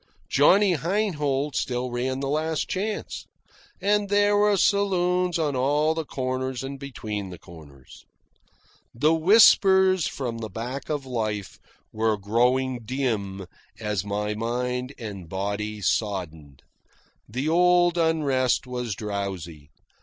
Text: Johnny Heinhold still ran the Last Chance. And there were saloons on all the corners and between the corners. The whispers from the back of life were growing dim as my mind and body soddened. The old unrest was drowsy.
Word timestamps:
Johnny 0.31 0.73
Heinhold 0.77 1.53
still 1.55 1.91
ran 1.91 2.21
the 2.21 2.27
Last 2.27 2.67
Chance. 2.67 3.27
And 3.79 4.09
there 4.09 4.35
were 4.35 4.57
saloons 4.57 5.37
on 5.37 5.55
all 5.55 5.93
the 5.93 6.05
corners 6.05 6.63
and 6.63 6.79
between 6.79 7.29
the 7.29 7.37
corners. 7.37 8.03
The 8.95 9.13
whispers 9.13 10.07
from 10.07 10.39
the 10.39 10.49
back 10.49 10.89
of 10.89 11.05
life 11.05 11.59
were 11.93 12.17
growing 12.17 12.79
dim 12.83 13.45
as 13.79 14.03
my 14.03 14.33
mind 14.33 14.91
and 14.97 15.29
body 15.29 15.81
soddened. 15.81 16.63
The 17.29 17.47
old 17.47 17.95
unrest 17.95 18.65
was 18.65 18.95
drowsy. 18.95 19.69